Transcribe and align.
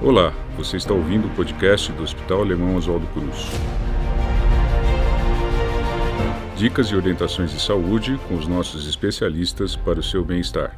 Olá, 0.00 0.30
você 0.56 0.76
está 0.76 0.94
ouvindo 0.94 1.26
o 1.26 1.34
podcast 1.34 1.90
do 1.90 2.04
Hospital 2.04 2.42
Alemão 2.42 2.76
Oswaldo 2.76 3.04
Cruz. 3.08 3.36
Dicas 6.56 6.86
e 6.86 6.94
orientações 6.94 7.50
de 7.50 7.60
saúde 7.60 8.16
com 8.28 8.36
os 8.36 8.46
nossos 8.46 8.86
especialistas 8.86 9.74
para 9.74 9.98
o 9.98 10.02
seu 10.02 10.24
bem-estar. 10.24 10.72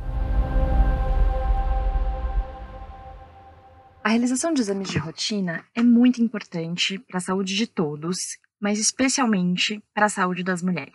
A 4.02 4.08
realização 4.08 4.54
de 4.54 4.62
exames 4.62 4.88
de 4.88 4.96
rotina 4.96 5.66
é 5.74 5.82
muito 5.82 6.22
importante 6.22 6.98
para 7.00 7.18
a 7.18 7.20
saúde 7.20 7.54
de 7.54 7.66
todos, 7.66 8.38
mas 8.58 8.78
especialmente 8.78 9.84
para 9.92 10.06
a 10.06 10.10
saúde 10.10 10.42
das 10.42 10.62
mulheres. 10.62 10.94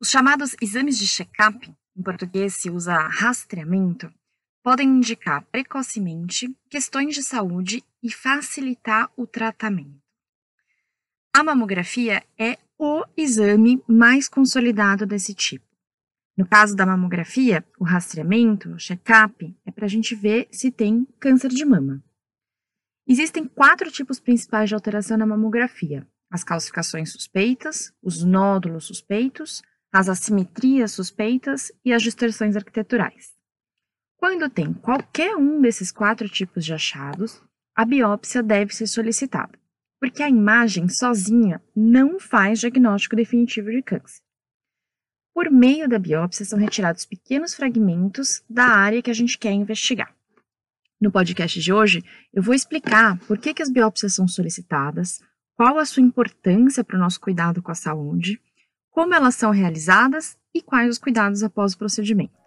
Os 0.00 0.08
chamados 0.08 0.54
exames 0.62 0.96
de 0.96 1.08
check-up, 1.08 1.68
em 1.96 2.02
português 2.02 2.54
se 2.54 2.70
usa 2.70 2.96
rastreamento, 3.08 4.08
podem 4.62 4.88
indicar 4.88 5.44
precocemente 5.50 6.54
questões 6.70 7.14
de 7.14 7.22
saúde 7.22 7.82
e 8.02 8.10
facilitar 8.12 9.10
o 9.16 9.26
tratamento. 9.26 10.00
A 11.34 11.42
mamografia 11.42 12.22
é 12.38 12.58
o 12.78 13.04
exame 13.16 13.82
mais 13.88 14.28
consolidado 14.28 15.06
desse 15.06 15.34
tipo. 15.34 15.64
No 16.36 16.46
caso 16.46 16.74
da 16.74 16.86
mamografia, 16.86 17.64
o 17.78 17.84
rastreamento, 17.84 18.70
o 18.70 18.78
check-up, 18.78 19.54
é 19.66 19.70
para 19.70 19.84
a 19.84 19.88
gente 19.88 20.14
ver 20.14 20.48
se 20.50 20.70
tem 20.70 21.06
câncer 21.20 21.48
de 21.48 21.64
mama. 21.64 22.02
Existem 23.06 23.46
quatro 23.46 23.90
tipos 23.90 24.20
principais 24.20 24.68
de 24.68 24.74
alteração 24.74 25.16
na 25.16 25.26
mamografia: 25.26 26.06
as 26.30 26.42
calcificações 26.42 27.12
suspeitas, 27.12 27.92
os 28.02 28.24
nódulos 28.24 28.84
suspeitos, 28.84 29.62
as 29.92 30.08
assimetrias 30.08 30.92
suspeitas 30.92 31.70
e 31.84 31.92
as 31.92 32.02
distorções 32.02 32.56
arquiteturais. 32.56 33.41
Quando 34.22 34.48
tem 34.48 34.72
qualquer 34.72 35.34
um 35.34 35.60
desses 35.60 35.90
quatro 35.90 36.28
tipos 36.28 36.64
de 36.64 36.72
achados, 36.72 37.42
a 37.74 37.84
biópsia 37.84 38.40
deve 38.40 38.72
ser 38.72 38.86
solicitada, 38.86 39.58
porque 39.98 40.22
a 40.22 40.28
imagem 40.28 40.88
sozinha 40.88 41.60
não 41.74 42.20
faz 42.20 42.60
diagnóstico 42.60 43.16
definitivo 43.16 43.72
de 43.72 43.82
câncer. 43.82 44.22
Por 45.34 45.50
meio 45.50 45.88
da 45.88 45.98
biópsia 45.98 46.44
são 46.44 46.56
retirados 46.56 47.04
pequenos 47.04 47.52
fragmentos 47.52 48.44
da 48.48 48.66
área 48.66 49.02
que 49.02 49.10
a 49.10 49.14
gente 49.14 49.36
quer 49.36 49.50
investigar. 49.50 50.14
No 51.00 51.10
podcast 51.10 51.60
de 51.60 51.72
hoje, 51.72 52.04
eu 52.32 52.44
vou 52.44 52.54
explicar 52.54 53.18
por 53.26 53.38
que, 53.38 53.52
que 53.52 53.62
as 53.62 53.72
biópsias 53.72 54.14
são 54.14 54.28
solicitadas, 54.28 55.18
qual 55.56 55.80
a 55.80 55.84
sua 55.84 56.00
importância 56.00 56.84
para 56.84 56.96
o 56.96 57.00
nosso 57.00 57.20
cuidado 57.20 57.60
com 57.60 57.72
a 57.72 57.74
saúde, 57.74 58.40
como 58.88 59.14
elas 59.14 59.34
são 59.34 59.50
realizadas 59.50 60.38
e 60.54 60.62
quais 60.62 60.88
os 60.88 60.98
cuidados 60.98 61.42
após 61.42 61.72
o 61.72 61.78
procedimento. 61.78 62.40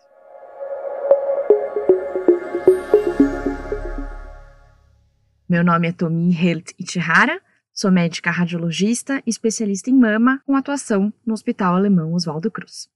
Meu 5.48 5.64
nome 5.64 5.88
é 5.88 5.92
Tomi 5.92 6.34
Helt 6.34 6.72
Ichihara, 6.80 7.40
sou 7.72 7.92
médica 7.92 8.32
radiologista 8.32 9.22
e 9.28 9.30
especialista 9.30 9.92
em 9.92 9.94
mama 9.94 10.42
com 10.44 10.56
atuação 10.56 11.14
no 11.24 11.36
Hospital 11.36 11.76
Alemão 11.76 12.16
Oswaldo 12.16 12.50
Cruz. 12.50 12.90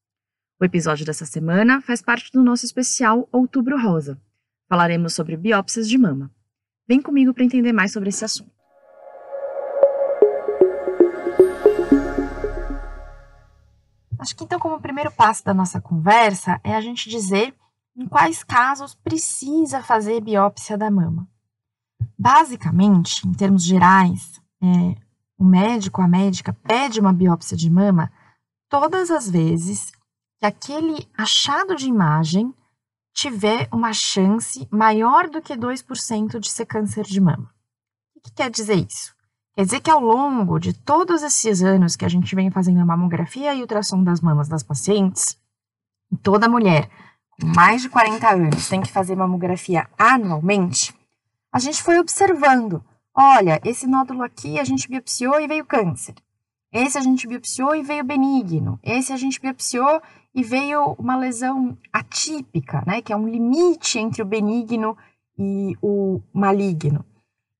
O 0.59 0.65
episódio 0.65 1.05
dessa 1.05 1.27
semana 1.27 1.79
faz 1.79 2.01
parte 2.01 2.31
do 2.31 2.43
nosso 2.43 2.65
especial 2.65 3.29
Outubro 3.31 3.79
Rosa. 3.79 4.19
Falaremos 4.67 5.13
sobre 5.13 5.37
biópsias 5.37 5.87
de 5.87 5.95
mama. 5.95 6.31
Vem 6.87 6.99
comigo 6.99 7.35
para 7.35 7.43
entender 7.43 7.71
mais 7.71 7.93
sobre 7.93 8.09
esse 8.09 8.25
assunto. 8.25 8.51
Acho 14.17 14.35
que 14.35 14.43
então, 14.43 14.59
como 14.59 14.81
primeiro 14.81 15.11
passo 15.11 15.45
da 15.45 15.53
nossa 15.53 15.79
conversa, 15.79 16.59
é 16.63 16.73
a 16.75 16.81
gente 16.81 17.11
dizer 17.11 17.53
em 17.95 18.07
quais 18.07 18.43
casos 18.43 18.95
precisa 18.95 19.83
fazer 19.83 20.19
biópsia 20.19 20.75
da 20.75 20.89
mama. 20.89 21.29
Basicamente, 22.19 23.25
em 23.25 23.31
termos 23.31 23.63
gerais, 23.63 24.41
é, 24.61 24.95
o 25.37 25.45
médico, 25.45 26.01
a 26.01 26.07
médica 26.07 26.51
pede 26.51 26.99
uma 26.99 27.13
biópsia 27.13 27.55
de 27.55 27.69
mama 27.69 28.11
todas 28.67 29.09
as 29.09 29.29
vezes 29.29 29.93
que 30.37 30.45
aquele 30.45 31.07
achado 31.17 31.77
de 31.77 31.87
imagem 31.87 32.53
tiver 33.13 33.69
uma 33.71 33.93
chance 33.93 34.67
maior 34.69 35.29
do 35.29 35.41
que 35.41 35.55
2% 35.55 36.39
de 36.39 36.49
ser 36.49 36.65
câncer 36.65 37.05
de 37.05 37.21
mama. 37.21 37.49
O 38.13 38.19
que 38.19 38.31
quer 38.31 38.49
dizer 38.49 38.75
isso? 38.75 39.15
Quer 39.55 39.63
dizer 39.63 39.79
que 39.79 39.89
ao 39.89 40.01
longo 40.01 40.59
de 40.59 40.73
todos 40.73 41.23
esses 41.23 41.61
anos 41.61 41.95
que 41.95 42.05
a 42.05 42.09
gente 42.09 42.35
vem 42.35 42.51
fazendo 42.51 42.81
a 42.81 42.85
mamografia 42.85 43.55
e 43.55 43.61
ultrassom 43.61 44.03
das 44.03 44.19
mamas 44.19 44.49
das 44.49 44.63
pacientes, 44.63 45.37
toda 46.21 46.49
mulher 46.49 46.89
com 47.39 47.47
mais 47.47 47.81
de 47.81 47.89
40 47.89 48.29
anos 48.29 48.67
tem 48.67 48.81
que 48.81 48.91
fazer 48.91 49.15
mamografia 49.15 49.89
anualmente, 49.97 50.93
a 51.51 51.59
gente 51.59 51.81
foi 51.81 51.99
observando. 51.99 52.83
Olha, 53.13 53.59
esse 53.65 53.87
nódulo 53.87 54.23
aqui 54.23 54.59
a 54.59 54.63
gente 54.63 54.87
biopsiou 54.87 55.39
e 55.39 55.47
veio 55.47 55.65
câncer. 55.65 56.15
Esse 56.71 56.97
a 56.97 57.01
gente 57.01 57.27
biopsiou 57.27 57.75
e 57.75 57.81
veio 57.81 58.03
benigno. 58.03 58.79
Esse 58.83 59.11
a 59.11 59.17
gente 59.17 59.41
biopsiou 59.41 60.01
e 60.33 60.43
veio 60.43 60.93
uma 60.99 61.17
lesão 61.17 61.77
atípica, 61.91 62.83
né, 62.85 63.01
que 63.01 63.11
é 63.11 63.15
um 63.15 63.27
limite 63.27 63.97
entre 63.97 64.21
o 64.21 64.25
benigno 64.25 64.95
e 65.37 65.75
o 65.81 66.21
maligno. 66.31 67.03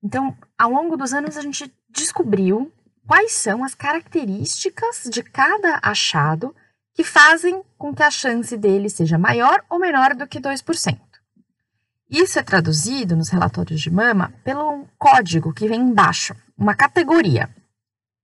Então, 0.02 0.36
ao 0.56 0.70
longo 0.70 0.96
dos 0.96 1.12
anos 1.12 1.36
a 1.36 1.42
gente 1.42 1.72
descobriu 1.90 2.72
quais 3.06 3.32
são 3.32 3.64
as 3.64 3.74
características 3.74 5.08
de 5.10 5.22
cada 5.22 5.80
achado 5.82 6.54
que 6.94 7.02
fazem 7.02 7.62
com 7.76 7.94
que 7.94 8.02
a 8.02 8.10
chance 8.10 8.56
dele 8.56 8.88
seja 8.88 9.18
maior 9.18 9.64
ou 9.68 9.78
menor 9.78 10.14
do 10.14 10.26
que 10.26 10.40
2%. 10.40 11.09
Isso 12.10 12.40
é 12.40 12.42
traduzido 12.42 13.14
nos 13.14 13.28
relatórios 13.28 13.80
de 13.80 13.88
mama 13.88 14.34
pelo 14.42 14.84
código 14.98 15.52
que 15.52 15.68
vem 15.68 15.80
embaixo, 15.80 16.34
uma 16.58 16.74
categoria. 16.74 17.48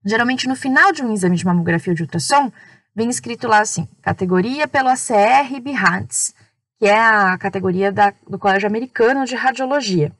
Geralmente 0.05 0.45
no 0.45 0.57
final 0.57 0.91
de 0.91 1.01
um 1.01 1.13
exame 1.13 1.37
de 1.37 1.45
mamografia 1.45 1.91
ou 1.91 1.95
de 1.95 2.03
ultrassom, 2.03 2.51
vem 2.93 3.09
escrito 3.09 3.47
lá 3.47 3.61
assim, 3.61 3.87
categoria 4.01 4.67
pelo 4.67 4.89
ACR 4.89 5.61
BHANTS, 5.61 6.33
que 6.77 6.85
é 6.85 6.99
a 6.99 7.37
categoria 7.37 7.89
da, 7.89 8.13
do 8.29 8.37
Colégio 8.37 8.67
Americano 8.67 9.25
de 9.25 9.35
Radiologia. 9.35 10.11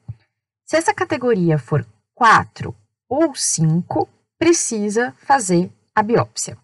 Se 0.66 0.78
essa 0.78 0.94
categoria 0.94 1.58
for 1.58 1.86
4 2.16 2.74
ou 3.10 3.36
5, 3.36 4.08
precisa 4.40 5.14
fazer 5.26 5.70
a 5.94 6.02
biópsia. 6.02 6.58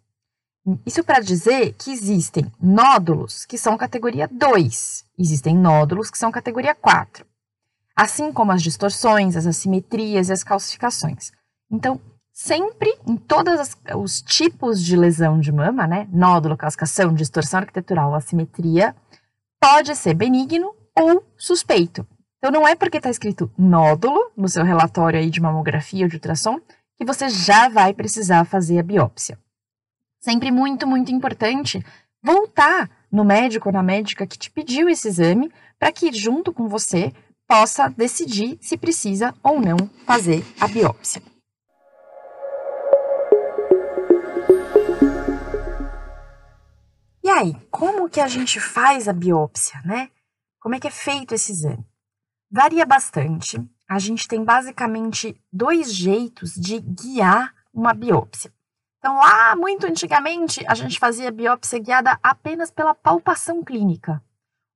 Isso 0.85 1.03
para 1.03 1.19
dizer 1.19 1.74
que 1.74 1.91
existem 1.91 2.50
nódulos 2.62 3.46
que 3.46 3.57
são 3.57 3.78
categoria 3.78 4.29
2, 4.31 5.06
existem 5.19 5.57
nódulos 5.57 6.09
que 6.09 6.18
são 6.18 6.31
categoria 6.31 6.74
4, 6.74 7.25
assim 7.94 8.31
como 8.31 8.53
as 8.53 8.63
distorções, 8.63 9.35
as 9.35 9.46
assimetrias 9.46 10.29
e 10.29 10.34
as 10.34 10.41
calcificações. 10.41 11.31
Então, 11.69 12.00
sempre 12.31 12.97
em 13.06 13.18
todos 13.18 13.75
os 13.94 14.22
tipos 14.22 14.81
de 14.81 14.96
lesão 14.96 15.38
de 15.38 15.51
mama, 15.51 15.85
né, 15.85 16.07
nódulo, 16.13 16.56
calcificação, 16.56 17.13
distorção 17.13 17.59
arquitetural, 17.59 18.16
assimetria, 18.16 18.95
pode 19.62 19.94
ser 19.97 20.13
benigno 20.13 20.74
ou 20.97 21.25
suspeito. 21.38 22.07
Então, 22.38 22.51
não 22.51 22.66
é 22.66 22.74
porque 22.74 22.97
está 22.97 23.09
escrito 23.09 23.51
nódulo 23.57 24.31
no 24.35 24.47
seu 24.47 24.63
relatório 24.63 25.19
aí 25.19 25.30
de 25.30 25.41
mamografia 25.41 26.06
ou 26.06 26.09
de 26.09 26.16
ultrassom 26.16 26.59
que 26.97 27.03
você 27.03 27.28
já 27.28 27.68
vai 27.68 27.94
precisar 27.94 28.45
fazer 28.45 28.80
a 28.80 28.84
biópsia. 28.84 29.38
Sempre 30.24 30.52
muito, 30.52 30.88
muito 30.88 31.12
importante 31.12 31.86
voltar 32.24 32.90
no 33.12 33.26
médico 33.26 33.68
ou 33.68 33.74
na 33.74 33.84
médica 33.84 34.26
que 34.26 34.38
te 34.38 34.50
pediu 34.50 34.88
esse 34.88 35.10
exame 35.10 35.52
para 35.78 35.92
que, 35.92 36.14
junto 36.14 36.54
com 36.54 36.70
você, 36.70 37.12
possa 37.46 37.90
decidir 37.90 38.58
se 38.62 38.78
precisa 38.78 39.36
ou 39.44 39.60
não 39.60 39.76
fazer 40.06 40.42
a 40.62 40.68
biópsia. 40.70 41.22
E 47.22 47.30
aí, 47.30 47.54
como 47.70 48.10
que 48.10 48.22
a 48.22 48.28
gente 48.30 48.62
faz 48.62 49.10
a 49.10 49.14
biópsia, 49.14 49.82
né? 49.84 50.10
Como 50.58 50.74
é 50.74 50.80
que 50.80 50.88
é 50.88 50.92
feito 50.92 51.36
esse 51.36 51.52
exame? 51.52 51.86
Varia 52.50 52.86
bastante. 52.86 53.62
A 53.90 54.00
gente 54.00 54.26
tem 54.26 54.42
basicamente 54.42 55.36
dois 55.52 55.94
jeitos 55.94 56.54
de 56.54 56.80
guiar 56.80 57.54
uma 57.74 57.94
biópsia. 57.94 58.54
Então, 59.04 59.18
lá 59.18 59.54
muito 59.58 59.86
antigamente, 59.86 60.64
a 60.66 60.74
gente 60.74 60.98
fazia 60.98 61.30
biópsia 61.30 61.78
guiada 61.78 62.18
apenas 62.24 62.72
pela 62.72 62.96
palpação 62.96 63.62
clínica. 63.62 64.24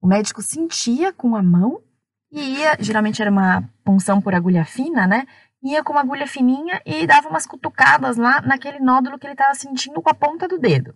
O 0.01 0.07
médico 0.07 0.41
sentia 0.41 1.13
com 1.13 1.33
a 1.33 1.41
mão 1.41 1.81
e 2.29 2.57
ia, 2.57 2.75
geralmente 2.77 3.21
era 3.21 3.31
uma 3.31 3.63
punção 3.85 4.21
por 4.21 4.35
agulha 4.35 4.65
fina, 4.65 5.07
né? 5.07 5.25
Ia 5.63 5.81
com 5.81 5.93
uma 5.93 6.01
agulha 6.01 6.27
fininha 6.27 6.81
e 6.85 7.07
dava 7.07 7.29
umas 7.29 7.45
cutucadas 7.45 8.17
lá 8.17 8.41
naquele 8.41 8.79
nódulo 8.79 9.17
que 9.17 9.25
ele 9.25 9.33
estava 9.33 9.55
sentindo 9.55 10.01
com 10.01 10.09
a 10.09 10.13
ponta 10.13 10.45
do 10.45 10.59
dedo. 10.59 10.93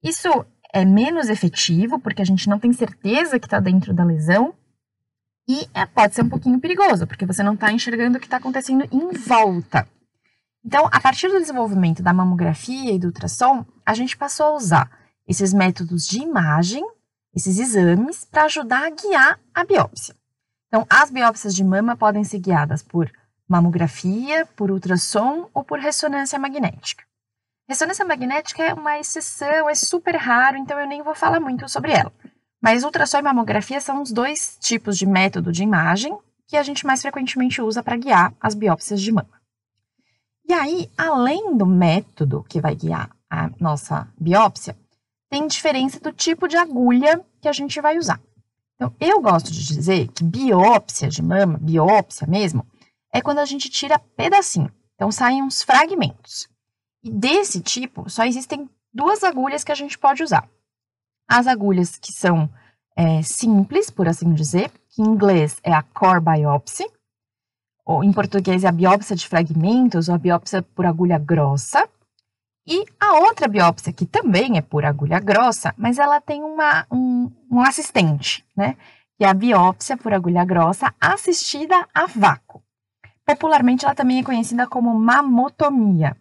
Isso 0.00 0.28
é 0.72 0.84
menos 0.84 1.28
efetivo, 1.28 1.98
porque 1.98 2.22
a 2.22 2.24
gente 2.24 2.48
não 2.48 2.60
tem 2.60 2.72
certeza 2.72 3.40
que 3.40 3.48
está 3.48 3.58
dentro 3.58 3.92
da 3.92 4.04
lesão, 4.04 4.54
e 5.48 5.68
é, 5.74 5.84
pode 5.86 6.14
ser 6.14 6.22
um 6.22 6.28
pouquinho 6.28 6.60
perigoso, 6.60 7.04
porque 7.04 7.26
você 7.26 7.42
não 7.42 7.54
está 7.54 7.72
enxergando 7.72 8.16
o 8.16 8.20
que 8.20 8.26
está 8.26 8.36
acontecendo 8.36 8.84
em 8.92 9.10
volta. 9.10 9.88
Então, 10.68 10.86
a 10.92 11.00
partir 11.00 11.28
do 11.28 11.40
desenvolvimento 11.40 12.02
da 12.02 12.12
mamografia 12.12 12.92
e 12.92 12.98
do 12.98 13.06
ultrassom, 13.06 13.64
a 13.86 13.94
gente 13.94 14.14
passou 14.18 14.44
a 14.44 14.54
usar 14.54 14.90
esses 15.26 15.54
métodos 15.54 16.06
de 16.06 16.18
imagem, 16.18 16.86
esses 17.34 17.58
exames, 17.58 18.26
para 18.26 18.44
ajudar 18.44 18.84
a 18.84 18.90
guiar 18.90 19.40
a 19.54 19.64
biópsia. 19.64 20.14
Então, 20.66 20.86
as 20.90 21.10
biópsias 21.10 21.54
de 21.54 21.64
mama 21.64 21.96
podem 21.96 22.22
ser 22.22 22.40
guiadas 22.40 22.82
por 22.82 23.10
mamografia, 23.48 24.44
por 24.54 24.70
ultrassom 24.70 25.48
ou 25.54 25.64
por 25.64 25.78
ressonância 25.78 26.38
magnética. 26.38 27.02
Ressonância 27.66 28.04
magnética 28.04 28.62
é 28.62 28.74
uma 28.74 28.98
exceção, 28.98 29.70
é 29.70 29.74
super 29.74 30.16
raro, 30.16 30.58
então 30.58 30.78
eu 30.78 30.86
nem 30.86 31.02
vou 31.02 31.14
falar 31.14 31.40
muito 31.40 31.66
sobre 31.66 31.92
ela. 31.92 32.12
Mas 32.62 32.84
ultrassom 32.84 33.20
e 33.20 33.22
mamografia 33.22 33.80
são 33.80 34.02
os 34.02 34.12
dois 34.12 34.58
tipos 34.60 34.98
de 34.98 35.06
método 35.06 35.50
de 35.50 35.62
imagem 35.62 36.14
que 36.46 36.58
a 36.58 36.62
gente 36.62 36.84
mais 36.84 37.00
frequentemente 37.00 37.62
usa 37.62 37.82
para 37.82 37.96
guiar 37.96 38.34
as 38.38 38.54
biópsias 38.54 39.00
de 39.00 39.10
mama. 39.10 39.37
E 40.48 40.54
aí, 40.54 40.90
além 40.96 41.56
do 41.58 41.66
método 41.66 42.42
que 42.48 42.58
vai 42.58 42.74
guiar 42.74 43.10
a 43.28 43.50
nossa 43.60 44.08
biópsia, 44.18 44.74
tem 45.28 45.46
diferença 45.46 46.00
do 46.00 46.10
tipo 46.10 46.48
de 46.48 46.56
agulha 46.56 47.22
que 47.38 47.48
a 47.48 47.52
gente 47.52 47.78
vai 47.82 47.98
usar. 47.98 48.18
Então, 48.74 48.94
eu 48.98 49.20
gosto 49.20 49.52
de 49.52 49.66
dizer 49.66 50.08
que 50.08 50.24
biópsia 50.24 51.08
de 51.08 51.20
mama, 51.20 51.58
biópsia 51.60 52.26
mesmo, 52.26 52.64
é 53.12 53.20
quando 53.20 53.40
a 53.40 53.44
gente 53.44 53.68
tira 53.68 53.98
pedacinho. 53.98 54.72
Então, 54.94 55.12
saem 55.12 55.42
uns 55.42 55.62
fragmentos. 55.62 56.48
E 57.04 57.10
desse 57.10 57.60
tipo, 57.60 58.08
só 58.08 58.24
existem 58.24 58.70
duas 58.92 59.22
agulhas 59.22 59.64
que 59.64 59.72
a 59.72 59.74
gente 59.74 59.98
pode 59.98 60.22
usar. 60.22 60.48
As 61.28 61.46
agulhas 61.46 61.98
que 61.98 62.10
são 62.10 62.48
é, 62.96 63.20
simples, 63.22 63.90
por 63.90 64.08
assim 64.08 64.32
dizer, 64.32 64.70
que 64.88 65.02
em 65.02 65.06
inglês 65.06 65.58
é 65.62 65.74
a 65.74 65.82
core 65.82 66.20
biopsy, 66.20 66.86
ou 67.88 68.04
em 68.04 68.12
português 68.12 68.64
é 68.64 68.68
a 68.68 68.72
biópsia 68.72 69.16
de 69.16 69.26
fragmentos 69.26 70.10
ou 70.10 70.14
a 70.14 70.18
biópsia 70.18 70.60
por 70.60 70.84
agulha 70.84 71.18
grossa. 71.18 71.88
E 72.66 72.84
a 73.00 73.14
outra 73.14 73.48
biópsia, 73.48 73.94
que 73.94 74.04
também 74.04 74.58
é 74.58 74.60
por 74.60 74.84
agulha 74.84 75.18
grossa, 75.18 75.74
mas 75.74 75.98
ela 75.98 76.20
tem 76.20 76.42
uma, 76.42 76.86
um, 76.92 77.32
um 77.50 77.62
assistente, 77.62 78.46
né? 78.54 78.76
Que 79.16 79.24
é 79.24 79.28
a 79.28 79.32
biópsia 79.32 79.96
por 79.96 80.12
agulha 80.12 80.44
grossa 80.44 80.94
assistida 81.00 81.88
a 81.94 82.04
vácuo. 82.04 82.62
Popularmente, 83.24 83.86
ela 83.86 83.94
também 83.94 84.18
é 84.18 84.22
conhecida 84.22 84.66
como 84.66 84.92
mamotomia. 84.92 86.14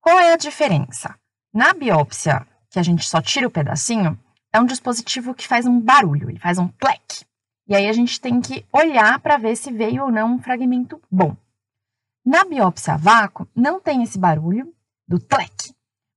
Qual 0.00 0.18
é 0.18 0.32
a 0.32 0.38
diferença? 0.38 1.14
Na 1.52 1.74
biópsia, 1.74 2.46
que 2.70 2.78
a 2.78 2.82
gente 2.82 3.04
só 3.04 3.20
tira 3.20 3.46
o 3.46 3.50
pedacinho, 3.50 4.18
é 4.50 4.58
um 4.58 4.64
dispositivo 4.64 5.34
que 5.34 5.46
faz 5.46 5.66
um 5.66 5.78
barulho, 5.78 6.30
ele 6.30 6.38
faz 6.38 6.58
um 6.58 6.68
plec. 6.68 7.26
E 7.70 7.76
aí 7.76 7.88
a 7.88 7.92
gente 7.92 8.20
tem 8.20 8.40
que 8.40 8.66
olhar 8.72 9.20
para 9.20 9.38
ver 9.38 9.54
se 9.54 9.70
veio 9.70 10.02
ou 10.02 10.10
não 10.10 10.34
um 10.34 10.42
fragmento 10.42 11.00
bom. 11.08 11.36
Na 12.26 12.44
biópsia 12.44 12.94
a 12.94 12.96
vácuo, 12.96 13.46
não 13.54 13.80
tem 13.80 14.02
esse 14.02 14.18
barulho 14.18 14.74
do 15.06 15.20
plec, 15.20 15.72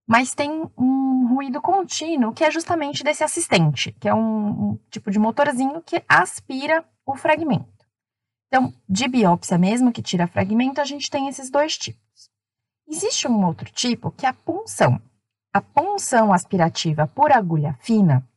mas 0.07 0.33
tem 0.33 0.67
um 0.75 1.27
ruído 1.27 1.61
contínuo 1.61 2.33
que 2.33 2.43
é 2.43 2.49
justamente 2.49 3.03
desse 3.03 3.23
assistente, 3.23 3.91
que 3.99 4.09
é 4.09 4.13
um, 4.15 4.71
um 4.71 4.79
tipo 4.89 5.11
de 5.11 5.19
motorzinho 5.19 5.79
que 5.83 6.03
aspira 6.09 6.83
o 7.05 7.15
fragmento. 7.15 7.85
Então, 8.47 8.73
de 8.89 9.07
biópsia 9.07 9.55
mesmo, 9.55 9.91
que 9.91 10.01
tira 10.01 10.25
fragmento, 10.25 10.81
a 10.81 10.85
gente 10.85 11.07
tem 11.07 11.27
esses 11.27 11.51
dois 11.51 11.77
tipos. 11.77 12.31
Existe 12.87 13.27
um 13.27 13.45
outro 13.45 13.71
tipo 13.71 14.09
que 14.09 14.25
é 14.25 14.29
a 14.29 14.33
punção. 14.33 14.99
A 15.53 15.61
punção 15.61 16.33
aspirativa 16.33 17.05
por 17.05 17.31
agulha 17.31 17.77
fina, 17.79 18.27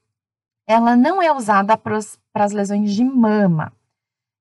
ela 0.67 0.97
não 0.97 1.23
é 1.23 1.33
usada 1.33 1.77
para 1.77 1.97
as 1.97 2.53
lesões 2.53 2.93
de 2.93 3.05
mama. 3.05 3.73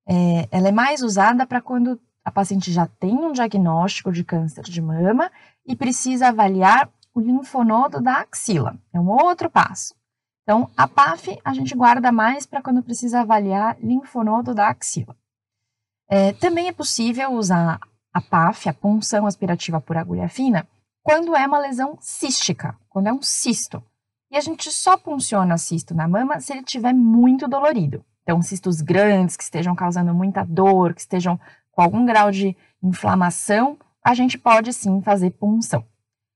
É, 0.08 0.48
ela 0.52 0.70
é 0.70 0.72
mais 0.72 1.02
usada 1.02 1.46
para 1.46 1.62
quando 1.62 2.00
a 2.24 2.32
paciente 2.32 2.72
já 2.72 2.88
tem 2.88 3.14
um 3.14 3.32
diagnóstico 3.32 4.12
de 4.12 4.24
câncer 4.24 4.64
de 4.64 4.82
mama 4.82 5.32
e 5.66 5.76
precisa 5.76 6.30
avaliar 6.30 6.90
o 7.14 7.20
linfonodo 7.20 8.02
da 8.02 8.22
axila. 8.22 8.78
É 8.92 9.00
um 9.00 9.10
outro 9.10 9.50
passo. 9.50 9.96
Então, 10.44 10.70
a 10.78 10.88
PAF 10.88 11.40
a 11.44 11.54
gente 11.54 11.74
guarda 11.76 12.12
mais 12.12 12.46
para 12.46 12.62
quando 12.62 12.84
precisa 12.84 13.22
avaliar 13.22 13.78
linfonodo 13.80 14.54
da 14.54 14.70
axila. 14.70 15.16
É, 16.08 16.34
também 16.34 16.68
é 16.68 16.72
possível 16.72 17.32
usar 17.34 17.80
a 18.14 18.22
PAF, 18.22 18.70
a 18.70 18.74
punção 18.74 19.26
aspirativa 19.26 19.82
por 19.82 19.98
agulha 19.98 20.30
fina, 20.30 20.68
quando 21.04 21.36
é 21.36 21.46
uma 21.48 21.60
lesão 21.60 21.98
cística, 22.00 22.78
quando 22.90 23.08
é 23.08 23.14
um 23.14 23.22
cisto. 23.22 23.84
E 24.32 24.38
a 24.38 24.42
gente 24.42 24.72
só 24.72 24.98
punciona 24.98 25.58
cisto 25.58 25.94
na 25.94 26.08
mama 26.08 26.40
se 26.40 26.52
ele 26.54 26.62
estiver 26.62 26.94
muito 26.94 27.48
dolorido. 27.48 28.04
Então, 28.24 28.42
cistos 28.42 28.82
grandes 28.82 29.38
que 29.38 29.44
estejam 29.44 29.76
causando 29.76 30.14
muita 30.14 30.44
dor, 30.44 30.94
que 30.94 31.02
estejam 31.02 31.40
com 31.72 31.82
algum 31.82 32.06
grau 32.06 32.32
de 32.32 32.58
inflamação, 32.82 33.78
a 34.04 34.14
gente 34.14 34.38
pode 34.38 34.74
sim 34.74 35.02
fazer 35.02 35.32
punção. 35.32 35.86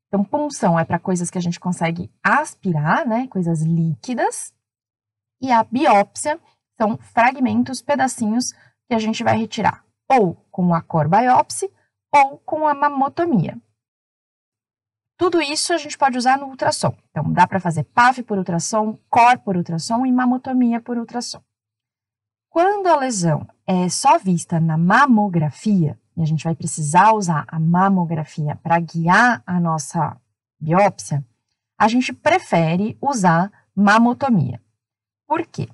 Então, 0.07 0.24
punção 0.24 0.80
é 0.80 0.86
para 0.86 1.00
coisas 1.00 1.30
que 1.30 1.38
a 1.38 1.41
gente 1.41 1.59
consegue 1.59 2.12
aspirar, 2.24 3.07
né, 3.07 3.27
coisas 3.27 3.62
líquidas. 3.62 4.53
E 5.41 5.51
a 5.51 5.63
biópsia 5.63 6.39
são 6.77 6.97
fragmentos, 6.97 7.81
pedacinhos 7.81 8.53
que 8.88 8.95
a 8.95 9.00
gente 9.00 9.24
vai 9.24 9.38
retirar 9.38 9.83
ou 10.09 10.36
com 10.50 10.74
a 10.74 10.81
core 10.81 11.09
biopsy 11.09 11.71
ou 12.12 12.39
com 12.39 12.68
a 12.68 12.74
mamotomia. 12.74 13.57
Tudo 15.19 15.42
isso 15.42 15.74
a 15.74 15.77
gente 15.77 15.98
pode 15.98 16.18
usar 16.18 16.38
no 16.38 16.45
ultrassom. 16.45 16.95
Então, 17.10 17.30
dá 17.33 17.45
para 17.45 17.60
fazer 17.60 17.83
PAF 17.83 18.24
por 18.24 18.38
ultrassom, 18.38 18.98
core 19.10 19.38
por 19.39 19.57
ultrassom 19.57 20.06
e 20.06 20.12
mamotomia 20.13 20.80
por 20.80 20.98
ultrassom. 20.98 21.42
Quando 22.50 22.88
a 22.88 22.95
lesão 22.95 23.45
é 23.68 23.89
só 23.89 24.18
vista 24.18 24.62
na 24.62 24.77
mamografia, 24.77 26.00
e 26.16 26.21
a 26.21 26.25
gente 26.25 26.45
vai 26.45 26.56
precisar 26.56 27.12
usar 27.12 27.44
a 27.50 27.60
mamografia 27.60 28.56
para 28.63 28.80
guiar 28.80 29.44
a 29.45 29.60
nossa 29.60 30.16
biópsia, 30.57 31.22
a 31.77 31.89
gente 31.89 32.13
prefere 32.13 32.98
usar 33.01 33.51
mamotomia. 33.75 34.62
Por 35.27 35.45
quê? 35.45 35.68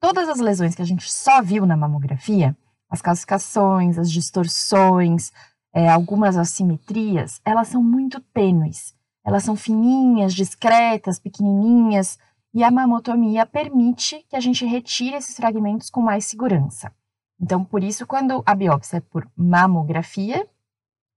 Todas 0.00 0.28
as 0.28 0.40
lesões 0.40 0.74
que 0.74 0.82
a 0.82 0.84
gente 0.84 1.08
só 1.08 1.40
viu 1.40 1.64
na 1.64 1.76
mamografia, 1.76 2.56
as 2.90 3.00
calcificações, 3.00 3.96
as 3.96 4.10
distorções, 4.10 5.30
é, 5.72 5.88
algumas 5.88 6.36
assimetrias, 6.36 7.40
elas 7.44 7.68
são 7.68 7.82
muito 7.82 8.20
tênues. 8.20 8.94
Elas 9.24 9.44
são 9.44 9.54
fininhas, 9.54 10.32
discretas, 10.34 11.18
pequenininhas, 11.18 12.18
e 12.54 12.64
a 12.64 12.70
mamotomia 12.70 13.44
permite 13.44 14.24
que 14.28 14.36
a 14.36 14.40
gente 14.40 14.64
retire 14.64 15.14
esses 15.14 15.36
fragmentos 15.36 15.90
com 15.90 16.00
mais 16.00 16.24
segurança. 16.24 16.92
Então, 17.40 17.64
por 17.64 17.84
isso, 17.84 18.06
quando 18.06 18.42
a 18.46 18.54
biópsia 18.54 18.96
é 18.96 19.00
por 19.00 19.28
mamografia, 19.36 20.48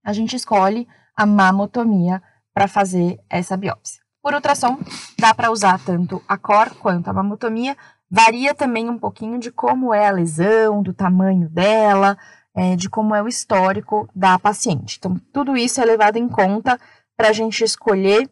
a 0.04 0.12
gente 0.12 0.36
escolhe 0.36 0.86
a 1.16 1.24
mamotomia 1.24 2.22
para 2.52 2.68
fazer 2.68 3.18
essa 3.30 3.56
biópsia. 3.56 4.02
Por 4.22 4.34
ultrassom, 4.34 4.78
dá 5.18 5.34
para 5.34 5.50
usar 5.50 5.82
tanto 5.84 6.22
a 6.28 6.36
COR 6.36 6.74
quanto 6.76 7.08
a 7.08 7.12
mamotomia, 7.12 7.76
Varia 8.14 8.54
também 8.54 8.90
um 8.90 8.98
pouquinho 8.98 9.38
de 9.38 9.50
como 9.50 9.94
é 9.94 10.06
a 10.06 10.12
lesão, 10.12 10.82
do 10.82 10.92
tamanho 10.92 11.48
dela, 11.48 12.18
é, 12.54 12.76
de 12.76 12.88
como 12.88 13.14
é 13.14 13.22
o 13.22 13.28
histórico 13.28 14.08
da 14.14 14.38
paciente. 14.38 14.98
Então, 14.98 15.16
tudo 15.32 15.56
isso 15.56 15.80
é 15.80 15.84
levado 15.84 16.16
em 16.16 16.28
conta 16.28 16.78
para 17.16 17.28
a 17.28 17.32
gente 17.32 17.64
escolher 17.64 18.28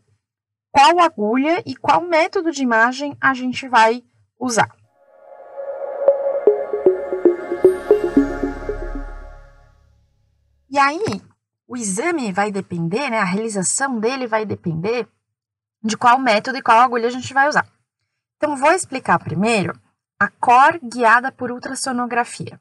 qual 0.73 1.00
agulha 1.00 1.62
e 1.67 1.75
qual 1.75 2.03
método 2.03 2.50
de 2.50 2.62
imagem 2.62 3.17
a 3.21 3.35
gente 3.35 3.69
vai 3.69 4.03
usar. 4.39 4.75
E 10.69 10.79
aí, 10.79 11.21
o 11.67 11.77
exame 11.77 12.33
vai 12.33 12.53
depender, 12.53 13.11
né, 13.11 13.19
a 13.19 13.25
realização 13.25 13.99
dele 13.99 14.27
vai 14.27 14.47
depender 14.47 15.09
de 15.83 15.97
qual 15.97 16.19
método 16.19 16.59
e 16.59 16.62
qual 16.62 16.79
agulha 16.79 17.09
a 17.09 17.11
gente 17.11 17.35
vai 17.35 17.49
usar. 17.49 17.67
Então, 18.37 18.57
vou 18.57 18.73
explicar 18.73 19.19
primeiro 19.19 19.79
a 20.19 20.29
COR 20.29 20.79
guiada 20.83 21.33
por 21.33 21.50
ultrassonografia. 21.50 22.61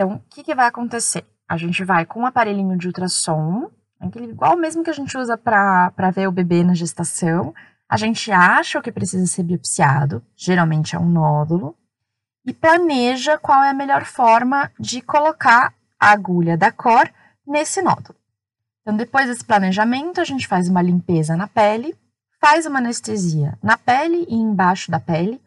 Então, 0.00 0.14
o 0.14 0.22
que, 0.30 0.42
que 0.42 0.54
vai 0.54 0.66
acontecer? 0.66 1.26
A 1.46 1.58
gente 1.58 1.84
vai 1.84 2.06
com 2.06 2.20
um 2.20 2.26
aparelhinho 2.26 2.74
de 2.78 2.86
ultrassom, 2.86 3.70
aquele 4.00 4.30
igual 4.30 4.56
mesmo 4.56 4.82
que 4.82 4.88
a 4.88 4.94
gente 4.94 5.14
usa 5.18 5.36
para 5.36 6.10
ver 6.10 6.26
o 6.26 6.32
bebê 6.32 6.64
na 6.64 6.72
gestação. 6.72 7.54
A 7.86 7.98
gente 7.98 8.32
acha 8.32 8.78
o 8.78 8.82
que 8.82 8.90
precisa 8.90 9.26
ser 9.26 9.42
biopsiado, 9.42 10.24
geralmente 10.34 10.96
é 10.96 10.98
um 10.98 11.06
nódulo, 11.06 11.76
e 12.46 12.54
planeja 12.54 13.36
qual 13.36 13.62
é 13.62 13.68
a 13.68 13.74
melhor 13.74 14.06
forma 14.06 14.72
de 14.80 15.02
colocar 15.02 15.74
a 16.00 16.12
agulha 16.12 16.56
da 16.56 16.72
COR 16.72 17.10
nesse 17.46 17.82
nódulo. 17.82 18.16
Então, 18.80 18.96
depois 18.96 19.26
desse 19.26 19.44
planejamento, 19.44 20.18
a 20.18 20.24
gente 20.24 20.48
faz 20.48 20.66
uma 20.66 20.80
limpeza 20.80 21.36
na 21.36 21.46
pele, 21.46 21.94
faz 22.40 22.64
uma 22.64 22.78
anestesia 22.78 23.58
na 23.62 23.76
pele 23.76 24.24
e 24.30 24.34
embaixo 24.34 24.90
da 24.90 24.98
pele, 24.98 25.38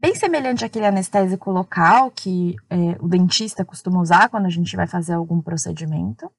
bem 0.00 0.14
semelhante 0.14 0.64
àquele 0.64 0.86
anestésico 0.86 1.50
local 1.50 2.10
que 2.10 2.56
é, 2.70 2.96
o 3.00 3.08
dentista 3.08 3.64
costuma 3.64 4.00
usar 4.00 4.28
quando 4.28 4.46
a 4.46 4.50
gente 4.50 4.74
vai 4.74 4.86
fazer 4.86 5.12
algum 5.12 5.40
procedimento. 5.40 6.30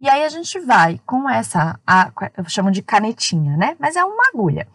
E 0.00 0.08
aí 0.08 0.24
a 0.24 0.28
gente 0.28 0.58
vai 0.60 1.00
com 1.06 1.28
essa, 1.28 1.78
a, 1.86 2.12
chamo 2.48 2.70
de 2.70 2.82
canetinha, 2.82 3.56
né? 3.56 3.76
Mas 3.78 3.96
é 3.96 4.04
uma 4.04 4.28
agulha. 4.28 4.68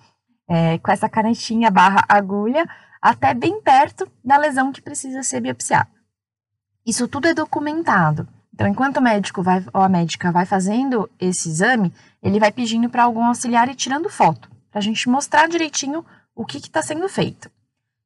É, 0.47 0.77
com 0.79 0.91
essa 0.91 1.07
canetinha 1.07 1.71
barra 1.71 2.03
agulha 2.07 2.67
até 3.01 3.33
bem 3.33 3.61
perto 3.61 4.09
da 4.23 4.37
lesão 4.37 4.71
que 4.71 4.81
precisa 4.81 5.23
ser 5.23 5.41
biopsiada. 5.41 5.89
Isso 6.85 7.07
tudo 7.07 7.27
é 7.27 7.33
documentado. 7.33 8.27
Então, 8.53 8.67
enquanto 8.67 8.97
o 8.97 9.01
médico 9.01 9.41
vai, 9.41 9.65
ou 9.73 9.81
a 9.81 9.89
médica 9.89 10.31
vai 10.31 10.45
fazendo 10.45 11.09
esse 11.19 11.49
exame, 11.49 11.91
ele 12.21 12.39
vai 12.39 12.51
pedindo 12.51 12.89
para 12.89 13.03
algum 13.03 13.23
auxiliar 13.23 13.67
e 13.69 13.75
tirando 13.75 14.09
foto 14.09 14.49
para 14.69 14.79
a 14.79 14.83
gente 14.83 15.09
mostrar 15.09 15.47
direitinho 15.47 16.05
o 16.35 16.45
que 16.45 16.57
está 16.57 16.81
sendo 16.81 17.07
feito. 17.07 17.49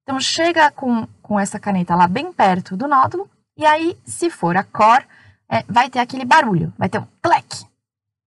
Então, 0.08 0.22
chega 0.22 0.72
com, 0.72 1.06
com 1.22 1.38
essa 1.38 1.60
caneta 1.60 1.94
lá 1.94 2.08
bem 2.08 2.32
perto 2.32 2.78
do 2.78 2.88
nódulo, 2.88 3.30
e 3.58 3.66
aí, 3.66 3.98
se 4.06 4.30
for 4.30 4.56
a 4.56 4.64
cor, 4.64 5.06
é, 5.52 5.64
vai 5.64 5.90
ter 5.90 6.00
aquele 6.00 6.24
barulho, 6.24 6.74
vai 6.78 6.88
ter 6.88 7.00
um 7.00 7.08
clec, 7.22 7.66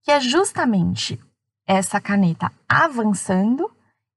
que 0.03 0.11
é 0.11 0.21
justamente 0.21 1.19
essa 1.67 1.99
caneta 1.99 2.53
avançando 2.69 3.71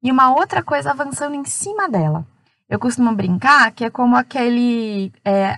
e 0.04 0.12
uma 0.12 0.36
outra 0.36 0.62
coisa 0.62 0.92
avançando 0.92 1.36
em 1.36 1.46
cima 1.46 1.88
dela. 1.88 2.28
Eu 2.68 2.78
costumo 2.78 3.16
brincar 3.16 3.72
que 3.72 3.86
é 3.86 3.90
como 3.90 4.18
aquele. 4.18 5.14
É, 5.24 5.56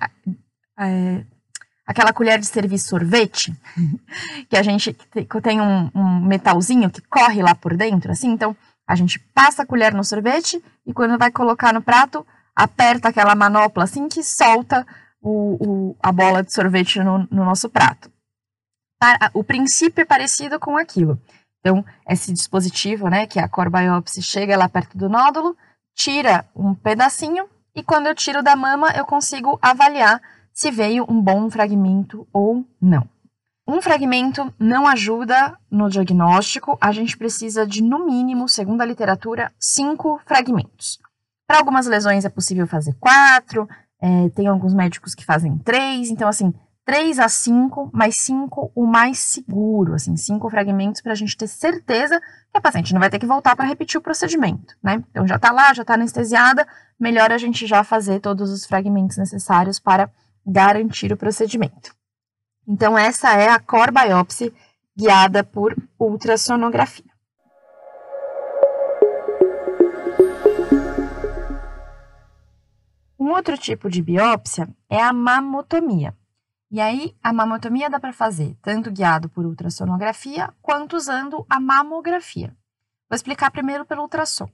é, 0.77 1.25
aquela 1.87 2.13
colher 2.13 2.37
de 2.37 2.45
servir 2.45 2.77
sorvete, 2.77 3.51
que 4.47 4.55
a 4.55 4.61
gente 4.61 4.93
tem 5.41 5.59
um, 5.59 5.89
um, 5.95 6.19
metalzinho 6.19 6.91
que 6.91 7.01
corre 7.01 7.41
lá 7.41 7.55
por 7.55 7.75
dentro, 7.75 8.11
assim. 8.11 8.29
Então, 8.29 8.55
a 8.87 8.95
gente 8.95 9.19
passa 9.33 9.63
a 9.63 9.65
colher 9.65 9.93
no 9.93 10.03
sorvete 10.03 10.63
e 10.85 10.93
quando 10.93 11.17
vai 11.17 11.31
colocar 11.31 11.73
no 11.73 11.81
prato, 11.81 12.25
aperta 12.55 13.09
aquela 13.09 13.35
manopla 13.35 13.83
assim 13.83 14.07
que 14.07 14.23
solta 14.23 14.85
o, 15.21 15.57
o, 15.59 15.97
a 16.01 16.11
bola 16.11 16.43
de 16.43 16.53
sorvete 16.53 16.99
no, 16.99 17.27
no 17.31 17.43
nosso 17.43 17.69
prato. 17.69 18.11
O 19.33 19.43
princípio 19.43 20.01
é 20.01 20.05
parecido 20.05 20.59
com 20.59 20.77
aquilo. 20.77 21.19
Então, 21.59 21.83
esse 22.07 22.31
dispositivo, 22.31 23.09
né, 23.09 23.25
que 23.25 23.39
é 23.39 23.43
a 23.43 23.49
core 23.49 23.69
biopsy, 23.69 24.21
chega 24.21 24.57
lá 24.57 24.69
perto 24.69 24.97
do 24.97 25.09
nódulo, 25.09 25.57
tira 25.95 26.45
um 26.55 26.75
pedacinho 26.75 27.49
e 27.75 27.83
quando 27.83 28.07
eu 28.07 28.15
tiro 28.15 28.43
da 28.43 28.55
mama, 28.55 28.91
eu 28.95 29.05
consigo 29.05 29.59
avaliar 29.61 30.21
se 30.53 30.71
veio 30.71 31.05
um 31.09 31.21
bom 31.21 31.49
fragmento 31.49 32.27
ou 32.31 32.65
não. 32.79 33.09
Um 33.67 33.81
fragmento 33.81 34.53
não 34.59 34.87
ajuda 34.87 35.57
no 35.71 35.89
diagnóstico, 35.89 36.77
a 36.79 36.91
gente 36.91 37.17
precisa 37.17 37.65
de, 37.65 37.81
no 37.81 38.05
mínimo, 38.05 38.47
segundo 38.47 38.81
a 38.81 38.85
literatura, 38.85 39.51
cinco 39.59 40.19
fragmentos. 40.25 40.99
Para 41.47 41.57
algumas 41.57 41.87
lesões 41.87 42.25
é 42.25 42.29
possível 42.29 42.67
fazer 42.67 42.93
quatro, 42.99 43.67
é, 43.99 44.29
tem 44.29 44.47
alguns 44.47 44.73
médicos 44.73 45.15
que 45.15 45.25
fazem 45.25 45.57
três, 45.57 46.09
então, 46.09 46.27
assim, 46.27 46.53
3 46.85 47.17
a 47.17 47.27
5, 47.27 47.89
mais 47.91 48.15
5 48.19 48.71
o 48.75 48.85
mais 48.85 49.17
seguro, 49.17 49.95
assim, 49.95 50.15
5 50.15 50.47
fragmentos 50.51 51.01
para 51.01 51.13
a 51.13 51.15
gente 51.15 51.35
ter 51.35 51.47
certeza 51.47 52.19
que 52.19 52.57
a 52.57 52.61
paciente 52.61 52.93
não 52.93 52.99
vai 52.99 53.09
ter 53.09 53.17
que 53.17 53.25
voltar 53.25 53.55
para 53.55 53.65
repetir 53.65 53.97
o 53.97 54.03
procedimento, 54.03 54.75
né? 54.83 55.03
Então 55.09 55.25
já 55.25 55.37
está 55.37 55.51
lá, 55.51 55.73
já 55.73 55.81
está 55.81 55.95
anestesiada, 55.95 56.67
melhor 56.99 57.31
a 57.31 57.39
gente 57.39 57.65
já 57.65 57.83
fazer 57.83 58.19
todos 58.19 58.51
os 58.51 58.65
fragmentos 58.65 59.17
necessários 59.17 59.79
para 59.79 60.11
garantir 60.45 61.11
o 61.11 61.17
procedimento. 61.17 61.94
Então 62.67 62.97
essa 62.97 63.33
é 63.33 63.49
a 63.49 63.59
core 63.59 63.91
biopsy 63.91 64.53
guiada 64.97 65.43
por 65.43 65.75
ultrassonografia. 65.99 67.05
Um 73.19 73.31
outro 73.31 73.57
tipo 73.57 73.89
de 73.89 74.01
biópsia 74.01 74.69
é 74.89 75.01
a 75.01 75.11
mamotomia. 75.11 76.15
E 76.71 76.81
aí, 76.81 77.15
a 77.23 77.31
mamotomia 77.31 77.89
dá 77.89 77.99
para 77.99 78.11
fazer 78.11 78.57
tanto 78.61 78.91
guiado 78.91 79.29
por 79.29 79.45
ultrassonografia 79.45 80.53
quanto 80.61 80.95
usando 80.95 81.45
a 81.49 81.59
mamografia. 81.59 82.55
Vou 83.09 83.15
explicar 83.15 83.51
primeiro 83.51 83.85
pelo 83.85 84.01
ultrassom. 84.01 84.49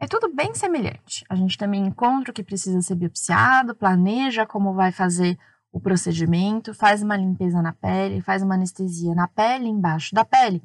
É 0.00 0.06
tudo 0.06 0.32
bem 0.32 0.54
semelhante. 0.54 1.24
A 1.28 1.34
gente 1.34 1.58
também 1.58 1.86
encontra 1.86 2.30
o 2.30 2.34
que 2.34 2.42
precisa 2.42 2.80
ser 2.80 2.94
biopsiado, 2.94 3.74
planeja 3.74 4.46
como 4.46 4.72
vai 4.72 4.90
fazer 4.90 5.38
o 5.72 5.80
procedimento, 5.80 6.74
faz 6.74 7.02
uma 7.02 7.16
limpeza 7.16 7.62
na 7.62 7.72
pele, 7.72 8.20
faz 8.20 8.42
uma 8.42 8.54
anestesia 8.54 9.14
na 9.14 9.26
pele, 9.26 9.66
embaixo 9.66 10.14
da 10.14 10.24
pele. 10.24 10.62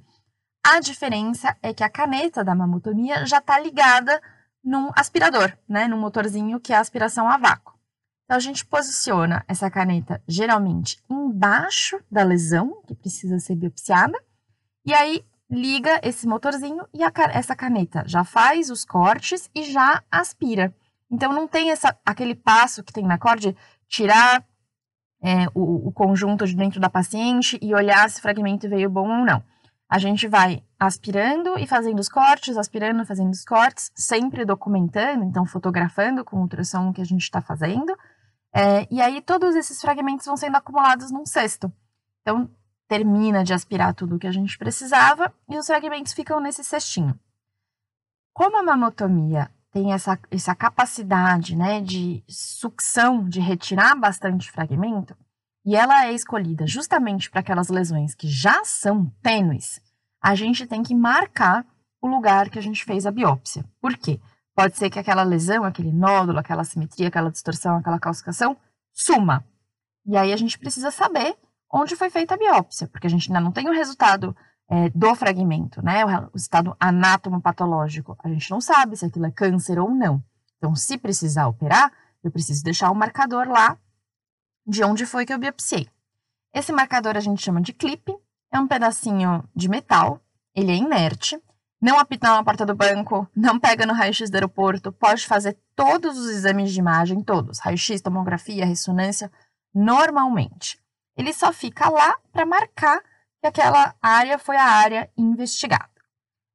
A 0.65 0.81
diferença 0.81 1.55
é 1.63 1.73
que 1.73 1.83
a 1.83 1.89
caneta 1.89 2.43
da 2.43 2.53
mamotomia 2.53 3.25
já 3.25 3.37
está 3.37 3.57
ligada 3.57 4.21
num 4.61 4.91
aspirador, 4.93 5.57
né, 5.67 5.87
num 5.87 5.97
motorzinho 5.97 6.59
que 6.59 6.73
é 6.73 6.75
a 6.75 6.81
aspiração 6.81 7.29
a 7.29 7.37
vácuo. 7.37 7.73
Então, 8.25 8.35
a 8.35 8.41
gente 8.41 8.65
posiciona 8.65 9.45
essa 9.47 9.71
caneta 9.71 10.21
geralmente 10.27 11.01
embaixo 11.09 11.97
da 12.11 12.23
lesão, 12.23 12.81
que 12.85 12.93
precisa 12.93 13.39
ser 13.39 13.55
biopsiada, 13.55 14.21
e 14.85 14.93
aí 14.93 15.25
liga 15.49 16.01
esse 16.03 16.27
motorzinho 16.27 16.85
e 16.93 17.01
a, 17.01 17.11
essa 17.31 17.55
caneta 17.55 18.03
já 18.05 18.25
faz 18.25 18.69
os 18.69 18.83
cortes 18.83 19.49
e 19.55 19.71
já 19.71 20.03
aspira. 20.11 20.75
Então, 21.09 21.31
não 21.31 21.47
tem 21.47 21.71
essa, 21.71 21.97
aquele 22.05 22.35
passo 22.35 22.83
que 22.83 22.91
tem 22.91 23.05
na 23.05 23.17
corda 23.17 23.55
tirar 23.87 24.45
é, 25.21 25.47
o, 25.53 25.87
o 25.87 25.91
conjunto 25.91 26.45
de 26.45 26.55
dentro 26.55 26.79
da 26.79 26.89
paciente 26.89 27.57
e 27.61 27.73
olhar 27.73 28.09
se 28.09 28.19
o 28.19 28.21
fragmento 28.21 28.69
veio 28.69 28.89
bom 28.89 29.09
ou 29.09 29.25
não. 29.25 29.43
A 29.89 29.97
gente 29.99 30.27
vai 30.27 30.63
aspirando 30.77 31.57
e 31.57 31.65
fazendo 31.65 31.99
os 31.99 32.09
cortes, 32.09 32.57
aspirando 32.57 33.01
e 33.01 33.05
fazendo 33.05 33.31
os 33.31 33.45
cortes, 33.45 33.91
sempre 33.95 34.43
documentando, 34.43 35.23
então 35.23 35.45
fotografando 35.45 36.25
com 36.25 36.37
o 36.37 36.41
ultrassom 36.41 36.91
que 36.91 37.01
a 37.01 37.05
gente 37.05 37.21
está 37.21 37.41
fazendo, 37.41 37.97
é, 38.53 38.87
e 38.91 39.01
aí 39.01 39.21
todos 39.21 39.55
esses 39.55 39.79
fragmentos 39.79 40.25
vão 40.25 40.35
sendo 40.35 40.57
acumulados 40.57 41.11
num 41.11 41.25
cesto. 41.25 41.71
Então, 42.21 42.49
termina 42.87 43.43
de 43.43 43.53
aspirar 43.53 43.93
tudo 43.93 44.15
o 44.15 44.19
que 44.19 44.27
a 44.27 44.31
gente 44.31 44.57
precisava 44.57 45.33
e 45.49 45.57
os 45.57 45.67
fragmentos 45.67 46.13
ficam 46.13 46.39
nesse 46.39 46.63
cestinho. 46.63 47.17
Como 48.33 48.57
a 48.57 48.63
mamotomia 48.63 49.49
tem 49.77 49.93
essa, 49.93 50.17
essa 50.31 50.55
capacidade 50.55 51.55
né, 51.55 51.79
de 51.79 52.23
sucção, 52.27 53.29
de 53.29 53.39
retirar 53.39 53.93
bastante 53.95 54.49
fragmento, 54.49 55.15
e 55.63 55.75
ela 55.75 56.07
é 56.07 56.13
escolhida 56.13 56.65
justamente 56.65 57.29
para 57.29 57.41
aquelas 57.41 57.69
lesões 57.69 58.15
que 58.15 58.27
já 58.27 58.65
são 58.65 59.05
tênues, 59.21 59.79
a 60.19 60.33
gente 60.33 60.65
tem 60.65 60.81
que 60.81 60.95
marcar 60.95 61.63
o 62.01 62.07
lugar 62.07 62.49
que 62.49 62.57
a 62.57 62.61
gente 62.61 62.83
fez 62.83 63.05
a 63.05 63.11
biópsia. 63.11 63.63
Por 63.79 63.95
quê? 63.95 64.19
Pode 64.55 64.75
ser 64.75 64.89
que 64.89 64.97
aquela 64.97 65.21
lesão, 65.21 65.63
aquele 65.63 65.91
nódulo, 65.91 66.39
aquela 66.39 66.63
simetria, 66.63 67.09
aquela 67.09 67.29
distorção, 67.29 67.77
aquela 67.77 67.99
calcificação 67.99 68.57
suma. 68.91 69.45
E 70.07 70.17
aí 70.17 70.33
a 70.33 70.37
gente 70.37 70.57
precisa 70.57 70.89
saber 70.89 71.35
onde 71.71 71.95
foi 71.95 72.09
feita 72.09 72.33
a 72.33 72.37
biópsia, 72.37 72.87
porque 72.87 73.05
a 73.05 73.09
gente 73.11 73.29
ainda 73.29 73.41
não 73.41 73.51
tem 73.51 73.69
o 73.69 73.73
resultado 73.73 74.35
é, 74.69 74.89
do 74.89 75.15
fragmento, 75.15 75.81
né? 75.81 76.05
O, 76.05 76.29
o 76.33 76.37
estado 76.37 76.75
anatomopatológico. 76.79 78.17
A 78.23 78.29
gente 78.29 78.49
não 78.51 78.59
sabe 78.59 78.97
se 78.97 79.05
aquilo 79.05 79.25
é 79.25 79.31
câncer 79.31 79.79
ou 79.79 79.89
não. 79.89 80.23
Então, 80.57 80.75
se 80.75 80.97
precisar 80.97 81.47
operar, 81.47 81.91
eu 82.23 82.31
preciso 82.31 82.63
deixar 82.63 82.91
o 82.91 82.95
marcador 82.95 83.47
lá 83.47 83.77
de 84.65 84.83
onde 84.83 85.05
foi 85.05 85.25
que 85.25 85.33
eu 85.33 85.39
biopsiei. 85.39 85.87
Esse 86.53 86.73
marcador 86.73 87.15
a 87.15 87.21
gente 87.21 87.41
chama 87.41 87.61
de 87.61 87.71
clipe, 87.71 88.13
é 88.51 88.59
um 88.59 88.67
pedacinho 88.67 89.47
de 89.55 89.69
metal, 89.69 90.19
ele 90.55 90.71
é 90.71 90.75
inerte, 90.75 91.41
não 91.79 91.99
apita 91.99 92.27
na 92.27 92.43
porta 92.43 92.65
do 92.65 92.75
banco, 92.75 93.29
não 93.35 93.59
pega 93.59 93.85
no 93.85 93.93
raio-x 93.93 94.29
do 94.29 94.35
aeroporto, 94.35 94.91
pode 94.91 95.27
fazer 95.27 95.57
todos 95.75 96.17
os 96.17 96.29
exames 96.29 96.73
de 96.73 96.79
imagem, 96.79 97.21
todos, 97.21 97.59
raio-x, 97.59 98.01
tomografia, 98.01 98.65
ressonância, 98.65 99.31
normalmente. 99.73 100.79
Ele 101.15 101.31
só 101.31 101.53
fica 101.53 101.89
lá 101.89 102.17
para 102.31 102.45
marcar 102.45 103.01
que 103.41 103.47
aquela 103.47 103.95
área 104.01 104.37
foi 104.37 104.57
a 104.57 104.65
área 104.65 105.11
investigada. 105.17 105.89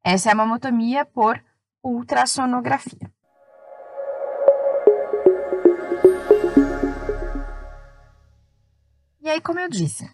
Essa 0.05 0.31
é 0.31 0.33
a 0.33 0.35
mamotomia 0.35 1.05
por 1.05 1.43
ultrassonografia. 1.83 3.13
E 9.21 9.29
aí, 9.29 9.41
como 9.41 9.61
eu 9.61 9.69
disse, 9.69 10.11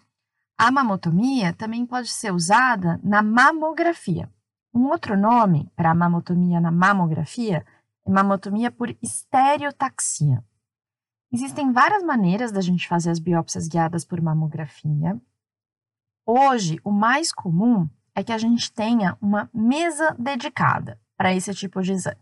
a 0.55 0.71
mamotomia 0.71 1.53
também 1.53 1.85
pode 1.85 2.09
ser 2.09 2.31
usada 2.31 2.99
na 3.03 3.23
mamografia. 3.23 4.29
Um 4.73 4.85
outro 4.87 5.17
nome 5.17 5.71
para 5.75 5.95
mamotomia 5.95 6.61
na 6.61 6.71
mamografia 6.71 7.65
é 8.05 8.11
mamotomia 8.11 8.69
por 8.69 8.95
estereotaxia. 9.01 10.43
Existem 11.31 11.71
várias 11.71 12.03
maneiras 12.03 12.51
da 12.51 12.61
gente 12.61 12.87
fazer 12.87 13.09
as 13.09 13.19
biópsias 13.19 13.67
guiadas 13.67 14.05
por 14.05 14.21
mamografia. 14.21 15.19
Hoje, 16.31 16.79
o 16.83 16.91
mais 16.91 17.31
comum 17.31 17.89
é 18.13 18.23
que 18.23 18.31
a 18.31 18.37
gente 18.37 18.71
tenha 18.71 19.17
uma 19.19 19.49
mesa 19.51 20.15
dedicada 20.19 21.01
para 21.17 21.33
esse 21.33 21.51
tipo 21.55 21.81
de 21.81 21.93
exame. 21.93 22.21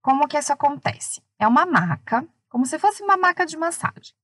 Como 0.00 0.28
que 0.28 0.38
isso 0.38 0.52
acontece? 0.52 1.20
É 1.40 1.48
uma 1.48 1.66
maca, 1.66 2.24
como 2.48 2.64
se 2.64 2.78
fosse 2.78 3.02
uma 3.02 3.16
maca 3.16 3.44
de 3.44 3.56
massagem. 3.56 4.14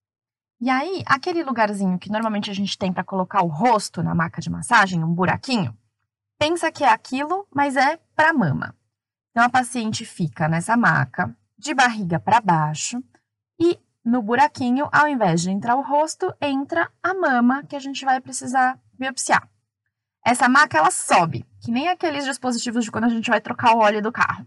E 0.61 0.70
aí, 0.70 1.02
aquele 1.04 1.42
lugarzinho 1.42 1.99
que 1.99 2.12
normalmente 2.12 2.49
a 2.49 2.54
gente 2.54 2.78
tem 2.78 2.92
para 2.92 3.02
colocar 3.02 3.42
o 3.42 3.49
rosto 3.49 4.04
na 4.04 4.14
maca 4.14 4.40
de 4.40 4.49
massagem, 4.49 5.02
um 5.02 5.12
buraquinho, 5.12 5.76
pensa 6.38 6.70
que 6.70 6.84
é 6.84 6.88
aquilo, 6.88 7.49
mas 7.52 7.75
é 7.75 7.96
para 8.14 8.32
mama. 8.32 8.73
Então 9.32 9.42
a 9.42 9.50
paciente 9.50 10.04
fica 10.04 10.46
nessa 10.46 10.76
maca, 10.76 11.37
de 11.58 11.75
barriga 11.75 12.20
para 12.20 12.40
baixo, 12.40 13.02
e 13.58 13.80
no 14.04 14.20
buraquinho, 14.20 14.88
ao 14.92 15.08
invés 15.08 15.40
de 15.40 15.50
entrar 15.50 15.76
o 15.76 15.82
rosto, 15.82 16.34
entra 16.40 16.90
a 17.02 17.14
mama 17.14 17.64
que 17.64 17.75
a 17.75 17.80
gente 17.80 18.04
vai 18.04 18.20
precisar 18.20 18.78
biopsiar. 18.92 19.49
Essa 20.25 20.49
maca 20.49 20.78
ela 20.78 20.90
sobe, 20.90 21.46
que 21.61 21.70
nem 21.70 21.88
aqueles 21.88 22.25
dispositivos 22.25 22.84
de 22.84 22.90
quando 22.90 23.04
a 23.04 23.08
gente 23.08 23.30
vai 23.30 23.40
trocar 23.40 23.75
o 23.75 23.80
óleo 23.80 24.02
do 24.02 24.12
carro. 24.12 24.46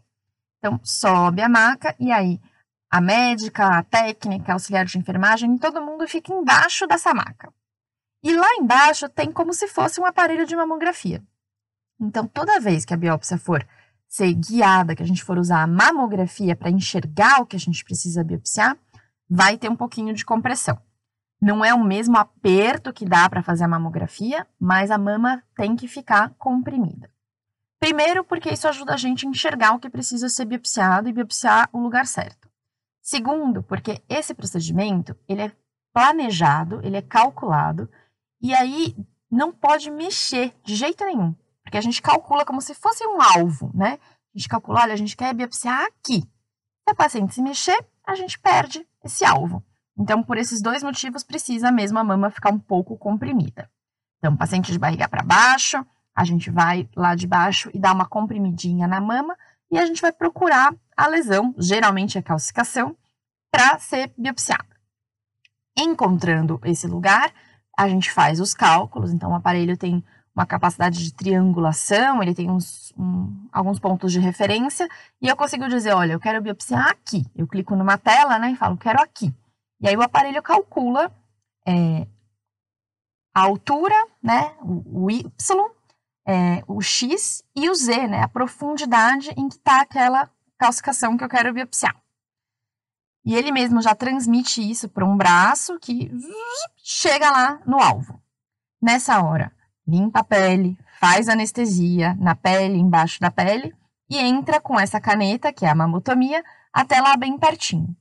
Então 0.57 0.79
sobe 0.83 1.41
a 1.41 1.49
maca 1.49 1.95
e 1.99 2.11
aí 2.11 2.39
a 2.89 3.01
médica, 3.01 3.65
a 3.65 3.83
técnica, 3.83 4.51
a 4.51 4.55
auxiliar 4.55 4.85
de 4.85 4.97
enfermagem, 4.97 5.57
todo 5.57 5.81
mundo 5.81 6.07
fica 6.07 6.33
embaixo 6.33 6.87
dessa 6.87 7.13
maca. 7.13 7.51
E 8.23 8.33
lá 8.33 8.55
embaixo 8.55 9.09
tem 9.09 9.31
como 9.31 9.53
se 9.53 9.67
fosse 9.67 9.99
um 9.99 10.05
aparelho 10.05 10.45
de 10.45 10.55
mamografia. 10.55 11.21
Então, 11.99 12.27
toda 12.27 12.59
vez 12.59 12.85
que 12.85 12.93
a 12.93 12.97
biópsia 12.97 13.37
for 13.37 13.65
ser 14.07 14.33
guiada, 14.33 14.95
que 14.95 15.03
a 15.03 15.05
gente 15.05 15.23
for 15.23 15.37
usar 15.37 15.61
a 15.61 15.67
mamografia 15.67 16.55
para 16.55 16.69
enxergar 16.69 17.41
o 17.41 17.45
que 17.45 17.55
a 17.55 17.59
gente 17.59 17.83
precisa 17.83 18.23
biopsiar, 18.23 18.77
vai 19.29 19.57
ter 19.57 19.69
um 19.69 19.75
pouquinho 19.75 20.13
de 20.13 20.25
compressão. 20.25 20.79
Não 21.39 21.63
é 21.63 21.73
o 21.73 21.83
mesmo 21.83 22.17
aperto 22.17 22.91
que 22.91 23.05
dá 23.05 23.29
para 23.29 23.43
fazer 23.43 23.65
a 23.65 23.67
mamografia, 23.67 24.47
mas 24.59 24.89
a 24.89 24.97
mama 24.97 25.43
tem 25.55 25.75
que 25.75 25.87
ficar 25.87 26.33
comprimida. 26.37 27.11
Primeiro, 27.79 28.23
porque 28.23 28.49
isso 28.49 28.67
ajuda 28.67 28.95
a 28.95 28.97
gente 28.97 29.25
a 29.25 29.29
enxergar 29.29 29.73
o 29.73 29.79
que 29.79 29.89
precisa 29.89 30.29
ser 30.29 30.45
biopsiado 30.45 31.07
e 31.07 31.13
biopsiar 31.13 31.69
o 31.71 31.79
lugar 31.79 32.07
certo. 32.07 32.49
Segundo, 33.01 33.61
porque 33.61 34.01
esse 34.09 34.33
procedimento 34.33 35.15
ele 35.27 35.43
é 35.43 35.51
planejado, 35.93 36.81
ele 36.83 36.97
é 36.97 37.01
calculado 37.01 37.89
e 38.41 38.53
aí 38.53 38.95
não 39.29 39.51
pode 39.51 39.91
mexer 39.91 40.53
de 40.63 40.75
jeito 40.75 41.05
nenhum, 41.05 41.35
porque 41.63 41.77
a 41.77 41.81
gente 41.81 42.01
calcula 42.01 42.45
como 42.45 42.61
se 42.61 42.73
fosse 42.73 43.05
um 43.05 43.21
alvo, 43.21 43.71
né? 43.73 43.99
A 44.33 44.37
gente 44.37 44.49
calcula, 44.49 44.81
olha, 44.81 44.93
a 44.93 44.97
gente 44.97 45.15
quer 45.15 45.33
biopsiar 45.33 45.85
aqui. 45.85 46.21
Se 46.21 46.89
a 46.91 46.95
paciente 46.95 47.35
se 47.35 47.41
mexer, 47.41 47.77
a 48.05 48.15
gente 48.15 48.39
perde 48.39 48.87
esse 49.07 49.25
alvo. 49.25 49.63
Então, 49.97 50.21
por 50.21 50.37
esses 50.37 50.61
dois 50.61 50.83
motivos, 50.83 51.23
precisa 51.23 51.71
mesmo 51.71 51.97
a 51.97 52.03
mama 52.03 52.29
ficar 52.29 52.51
um 52.51 52.59
pouco 52.59 52.95
comprimida. 52.97 53.69
Então, 54.19 54.35
paciente 54.35 54.71
de 54.71 54.79
barriga 54.79 55.07
para 55.07 55.23
baixo, 55.23 55.83
a 56.15 56.23
gente 56.23 56.49
vai 56.49 56.87
lá 56.95 57.15
de 57.15 57.27
baixo 57.27 57.69
e 57.73 57.79
dá 57.79 57.91
uma 57.91 58.05
comprimidinha 58.05 58.87
na 58.87 59.01
mama 59.01 59.35
e 59.71 59.77
a 59.77 59.85
gente 59.85 60.01
vai 60.01 60.11
procurar 60.11 60.73
a 60.95 61.07
lesão, 61.07 61.53
geralmente 61.57 62.17
a 62.17 62.23
calcificação, 62.23 62.95
para 63.51 63.77
ser 63.79 64.11
biopsiada. 64.17 64.65
Encontrando 65.77 66.59
esse 66.63 66.87
lugar, 66.87 67.31
a 67.77 67.87
gente 67.87 68.11
faz 68.11 68.39
os 68.39 68.53
cálculos, 68.53 69.11
então 69.11 69.31
o 69.31 69.35
aparelho 69.35 69.77
tem 69.77 70.03
uma 70.37 70.45
capacidade 70.45 71.03
de 71.03 71.11
triangulação, 71.11 72.21
ele 72.21 72.35
tem 72.35 72.47
uns, 72.47 72.93
um, 72.95 73.49
alguns 73.51 73.79
pontos 73.79 74.11
de 74.11 74.19
referência, 74.19 74.87
e 75.19 75.27
eu 75.27 75.35
consigo 75.35 75.67
dizer, 75.67 75.95
olha, 75.95 76.13
eu 76.13 76.19
quero 76.19 76.39
biopsiar 76.39 76.89
aqui. 76.89 77.25
Eu 77.35 77.47
clico 77.47 77.75
numa 77.75 77.97
tela, 77.97 78.37
né, 78.37 78.51
e 78.51 78.55
falo, 78.55 78.77
quero 78.77 79.01
aqui. 79.01 79.33
E 79.81 79.87
aí 79.87 79.97
o 79.97 80.01
aparelho 80.03 80.43
calcula 80.43 81.11
é, 81.67 82.05
a 83.33 83.41
altura, 83.41 83.95
né, 84.21 84.55
o, 84.61 85.05
o 85.05 85.11
Y, 85.11 85.25
é, 86.27 86.63
o 86.67 86.83
X 86.83 87.43
e 87.55 87.67
o 87.67 87.73
Z, 87.73 88.07
né, 88.07 88.21
a 88.21 88.27
profundidade 88.27 89.31
em 89.35 89.49
que 89.49 89.55
está 89.55 89.81
aquela 89.81 90.29
calcificação 90.55 91.17
que 91.17 91.23
eu 91.23 91.29
quero 91.29 91.51
biopsiar. 91.51 91.99
E 93.25 93.33
ele 93.33 93.51
mesmo 93.51 93.81
já 93.81 93.95
transmite 93.95 94.61
isso 94.61 94.87
para 94.87 95.03
um 95.03 95.17
braço 95.17 95.79
que 95.79 96.11
chega 96.77 97.31
lá 97.31 97.59
no 97.65 97.81
alvo. 97.81 98.21
Nessa 98.79 99.19
hora, 99.23 99.51
limpa 99.87 100.19
a 100.19 100.23
pele, 100.23 100.77
faz 100.99 101.29
anestesia 101.29 102.15
na 102.19 102.35
pele, 102.35 102.77
embaixo 102.77 103.19
da 103.19 103.31
pele, 103.31 103.73
e 104.09 104.17
entra 104.17 104.59
com 104.59 104.79
essa 104.79 104.99
caneta, 104.99 105.53
que 105.53 105.65
é 105.65 105.69
a 105.69 105.75
mamotomia, 105.75 106.43
até 106.73 106.99
lá 106.99 107.15
bem 107.15 107.37
pertinho. 107.37 107.95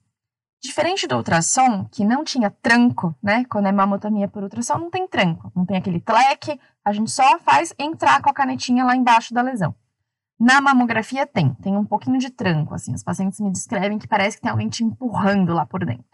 Diferente 0.63 1.07
do 1.07 1.17
ultrassom, 1.17 1.85
que 1.85 2.05
não 2.05 2.25
tinha 2.25 2.51
tranco, 2.51 3.15
né? 3.23 3.45
Quando 3.45 3.67
é 3.67 3.73
mamotomia 3.73 4.27
por 4.27 4.43
ultrassom, 4.43 4.79
não 4.79 4.91
tem 4.91 5.07
tranco, 5.07 5.53
não 5.55 5.65
tem 5.65 5.77
aquele 5.77 6.01
tleque, 6.01 6.59
a 6.85 6.93
gente 6.93 7.11
só 7.11 7.39
faz 7.39 7.75
entrar 7.79 8.21
com 8.23 8.31
a 8.31 8.35
canetinha 8.35 8.85
lá 8.85 8.97
embaixo 8.97 9.35
da 9.35 9.43
lesão. 9.43 9.75
Na 10.39 10.61
mamografia 10.61 11.27
tem, 11.27 11.55
tem 11.55 11.77
um 11.77 11.85
pouquinho 11.85 12.19
de 12.19 12.31
tranco, 12.31 12.75
assim, 12.75 12.93
os 12.93 13.03
pacientes 13.03 13.41
me 13.41 13.51
descrevem 13.51 13.99
que 13.99 14.09
parece 14.09 14.37
que 14.37 14.43
tem 14.43 14.51
alguém 14.51 14.69
te 14.69 14.85
empurrando 14.85 15.55
lá 15.55 15.65
por 15.65 15.85
dentro. 15.85 16.05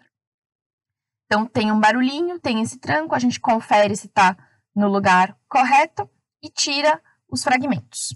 Então 1.26 1.46
tem 1.46 1.72
um 1.72 1.80
barulhinho, 1.80 2.38
tem 2.38 2.60
esse 2.60 2.78
tranco, 2.78 3.14
a 3.14 3.18
gente 3.18 3.40
confere 3.40 3.96
se 3.96 4.06
está 4.06 4.36
no 4.74 4.88
lugar 4.88 5.36
correto 5.48 6.08
e 6.42 6.48
tira 6.48 7.00
os 7.28 7.42
fragmentos. 7.42 8.14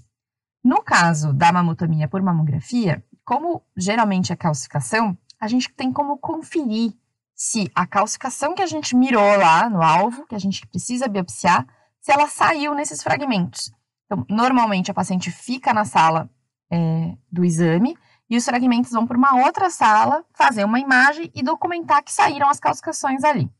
No 0.65 0.83
caso 0.83 1.33
da 1.33 1.53
mamotomia 1.53 2.09
por 2.09 2.21
mamografia, 2.23 3.05
como 3.25 3.63
geralmente 3.77 4.33
é 4.33 4.37
calcificação, 4.37 5.17
a 5.41 5.49
gente 5.49 5.73
tem 5.73 5.93
como 5.93 6.19
conferir 6.19 6.93
se 7.35 7.71
a 7.75 7.87
calcificação 7.87 8.55
que 8.55 8.63
a 8.63 8.67
gente 8.67 8.97
mirou 8.97 9.37
lá 9.37 9.69
no 9.69 9.83
alvo, 9.83 10.27
que 10.27 10.35
a 10.35 10.39
gente 10.39 10.67
precisa 10.67 11.07
biopsiar, 11.07 11.67
se 12.01 12.11
ela 12.11 12.29
saiu 12.29 12.75
nesses 12.75 13.03
fragmentos. 13.03 13.71
Então, 14.07 14.25
normalmente 14.29 14.91
a 14.91 14.95
paciente 14.95 15.31
fica 15.31 15.75
na 15.75 15.85
sala 15.85 16.31
é, 16.71 17.17
do 17.31 17.45
exame 17.45 17.97
e 18.29 18.37
os 18.37 18.45
fragmentos 18.45 18.91
vão 18.91 19.07
para 19.07 19.19
uma 19.19 19.45
outra 19.45 19.71
sala 19.71 20.25
fazer 20.33 20.65
uma 20.65 20.81
imagem 20.81 21.31
e 21.35 21.43
documentar 21.43 22.03
que 22.03 22.13
saíram 22.13 22.49
as 22.49 22.59
calcificações 22.59 23.23
ali. 23.23 23.51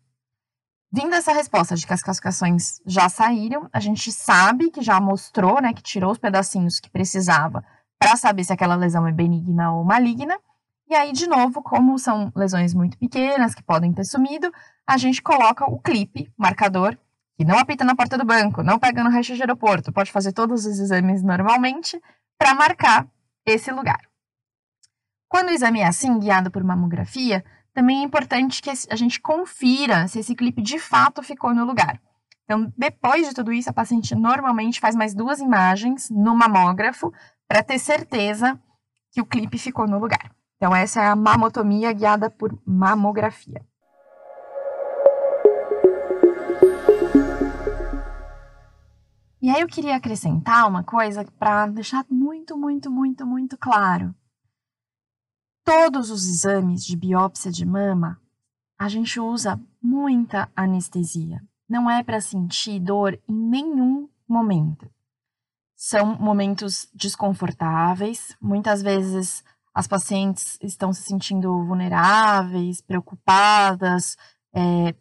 Vindo 0.93 1.15
essa 1.15 1.33
resposta 1.33 1.75
de 1.75 1.87
que 1.87 1.93
as 1.93 2.03
calcificações 2.03 2.81
já 2.87 3.09
saíram, 3.09 3.69
a 3.73 3.81
gente 3.81 4.13
sabe 4.13 4.71
que 4.71 4.81
já 4.81 5.01
mostrou, 5.01 5.61
né, 5.61 5.73
que 5.73 5.83
tirou 5.83 6.13
os 6.13 6.19
pedacinhos 6.19 6.79
que 6.79 6.89
precisava 6.89 7.65
para 7.99 8.17
saber 8.17 8.45
se 8.45 8.53
aquela 8.53 8.77
lesão 8.77 9.07
é 9.07 9.13
benigna 9.13 9.73
ou 9.73 9.85
maligna. 9.85 10.39
E 10.89 10.95
aí, 10.95 11.13
de 11.13 11.27
novo, 11.27 11.63
como 11.63 11.99
são 11.99 12.33
lesões 12.37 12.73
muito 12.73 12.97
pequenas 12.97 13.55
que 13.55 13.63
podem 13.63 13.93
ter 13.93 14.05
sumido, 14.05 14.53
a 14.87 14.97
gente 14.97 15.21
coloca 15.21 15.65
o 15.65 15.81
clipe, 15.81 16.33
marcador, 16.37 16.97
que 17.37 17.45
não 17.45 17.59
apita 17.59 17.85
na 17.85 17.97
porta 17.97 18.17
do 18.17 18.25
banco, 18.25 18.63
não 18.63 18.79
pega 18.79 19.03
no 19.03 19.11
raio 19.11 19.25
de 19.25 19.33
aeroporto, 19.33 19.93
pode 19.93 20.13
fazer 20.13 20.33
todos 20.33 20.65
os 20.65 20.79
exames 20.79 21.23
normalmente 21.23 22.01
para 22.39 22.55
marcar 22.55 23.07
esse 23.45 23.71
lugar. 23.73 24.01
Quando 25.29 25.49
o 25.49 25.53
exame 25.53 25.81
é 25.81 25.87
assim, 25.87 26.19
guiado 26.19 26.51
por 26.51 26.63
mamografia, 26.63 27.45
também 27.77 28.01
é 28.01 28.03
importante 28.05 28.63
que 28.63 28.71
a 28.71 28.97
gente 28.97 29.21
confira 29.21 30.09
se 30.09 30.19
esse 30.19 30.35
clipe 30.35 30.63
de 30.63 30.79
fato 30.79 31.23
ficou 31.23 31.55
no 31.55 31.63
lugar. 31.63 32.01
Então, 32.43 32.73
depois 32.75 33.29
de 33.29 33.35
tudo 33.35 33.53
isso, 33.53 33.69
a 33.69 33.73
paciente 33.73 34.15
normalmente 34.15 34.81
faz 34.81 34.97
mais 34.97 35.13
duas 35.13 35.41
imagens 35.41 36.09
no 36.09 36.35
mamógrafo 36.35 37.13
para 37.47 37.63
ter 37.63 37.79
certeza 37.79 38.59
que 39.13 39.21
o 39.21 39.27
clipe 39.27 39.59
ficou 39.59 39.87
no 39.87 39.99
lugar. 39.99 40.35
Então, 40.57 40.75
essa 40.75 41.03
é 41.03 41.07
a 41.07 41.15
mamotomia 41.15 41.93
guiada 41.93 42.31
por 42.31 42.59
mamografia. 42.65 43.63
E 49.43 49.51
aí 49.51 49.61
eu 49.61 49.67
queria 49.67 49.97
acrescentar 49.97 50.67
uma 50.67 50.83
coisa 50.83 51.27
para 51.39 51.67
deixar 51.67 52.07
muito, 52.09 52.57
muito, 52.57 52.91
muito, 52.91 53.27
muito 53.27 53.59
claro. 53.59 54.15
Todos 55.67 56.13
os 56.13 56.29
exames 56.29 56.87
de 56.87 56.97
biópsia 56.97 57.51
de 57.51 57.67
mama, 57.67 58.21
a 58.79 58.89
gente 58.89 59.19
usa 59.19 59.61
muita 59.83 60.49
anestesia. 60.55 61.43
Não 61.69 61.91
é 61.91 62.05
para 62.05 62.21
sentir 62.21 62.79
dor 62.79 63.19
em 63.29 63.35
nenhum 63.35 64.09
momento. 64.29 64.89
São 65.75 66.15
momentos 66.21 66.89
desconfortáveis, 66.95 68.37
muitas 68.41 68.81
vezes 68.81 69.43
as 69.75 69.89
pacientes 69.89 70.57
estão 70.63 70.93
se 70.93 71.03
sentindo 71.03 71.51
vulneráveis, 71.65 72.81
preocupadas, 72.81 74.17
é, 74.55 74.95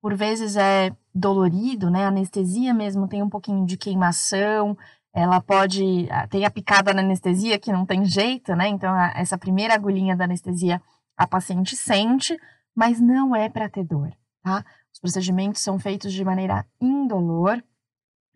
por 0.00 0.14
vezes 0.14 0.56
é 0.56 0.96
dolorido, 1.12 1.90
né? 1.90 2.04
A 2.04 2.08
anestesia 2.08 2.72
mesmo 2.72 3.08
tem 3.08 3.24
um 3.24 3.28
pouquinho 3.28 3.66
de 3.66 3.76
queimação, 3.76 4.78
ela 5.14 5.40
pode. 5.40 6.08
Ah, 6.10 6.26
tem 6.26 6.44
a 6.44 6.50
picada 6.50 6.94
na 6.94 7.02
anestesia 7.02 7.58
que 7.58 7.72
não 7.72 7.84
tem 7.84 8.04
jeito, 8.04 8.54
né? 8.56 8.68
Então, 8.68 8.94
essa 9.14 9.36
primeira 9.36 9.74
agulhinha 9.74 10.16
da 10.16 10.24
anestesia 10.24 10.80
a 11.16 11.26
paciente 11.26 11.76
sente, 11.76 12.38
mas 12.74 12.98
não 12.98 13.36
é 13.36 13.48
para 13.48 13.68
ter 13.68 13.84
dor, 13.84 14.10
tá? 14.42 14.64
Os 14.92 14.98
procedimentos 14.98 15.60
são 15.60 15.78
feitos 15.78 16.12
de 16.12 16.24
maneira 16.24 16.66
indolor, 16.80 17.62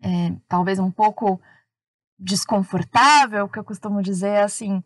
é, 0.01 0.33
talvez 0.47 0.77
um 0.77 0.91
pouco 0.91 1.41
desconfortável, 2.19 3.49
que 3.49 3.57
eu 3.57 3.63
costumo 3.63 4.01
dizer 4.01 4.43
assim. 4.43 4.83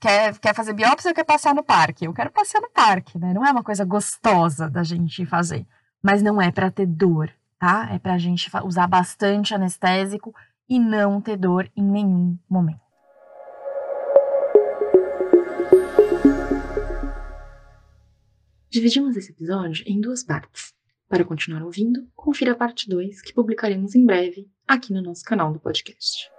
Quer, 0.00 0.36
quer 0.38 0.54
fazer 0.54 0.72
biópsia 0.72 1.10
ou 1.10 1.14
quer 1.14 1.24
passear 1.24 1.54
no 1.54 1.62
parque? 1.62 2.04
Eu 2.04 2.12
quero 2.12 2.32
passear 2.32 2.60
no 2.60 2.70
parque, 2.70 3.16
né? 3.16 3.32
Não 3.32 3.44
é 3.44 3.50
uma 3.52 3.62
coisa 3.62 3.84
gostosa 3.84 4.68
da 4.68 4.82
gente 4.82 5.24
fazer, 5.24 5.64
mas 6.02 6.20
não 6.20 6.42
é 6.42 6.50
para 6.50 6.70
ter 6.70 6.86
dor, 6.86 7.32
tá? 7.58 7.88
É 7.92 7.98
para 7.98 8.14
a 8.14 8.18
gente 8.18 8.50
usar 8.64 8.88
bastante 8.88 9.54
anestésico 9.54 10.34
e 10.68 10.78
não 10.78 11.20
ter 11.20 11.36
dor 11.36 11.70
em 11.76 11.82
nenhum 11.82 12.38
momento. 12.48 12.80
Dividimos 18.68 19.16
esse 19.16 19.30
episódio 19.32 19.84
em 19.86 20.00
duas 20.00 20.22
partes. 20.22 20.74
Para 21.08 21.24
continuar 21.24 21.62
ouvindo, 21.62 22.06
confira 22.14 22.52
a 22.52 22.56
parte 22.56 22.88
2, 22.88 23.22
que 23.22 23.32
publicaremos 23.32 23.94
em 23.94 24.04
breve 24.04 24.50
aqui 24.66 24.92
no 24.92 25.00
nosso 25.00 25.24
canal 25.24 25.52
do 25.52 25.60
podcast. 25.60 26.35